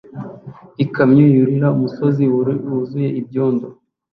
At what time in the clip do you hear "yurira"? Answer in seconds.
1.35-1.67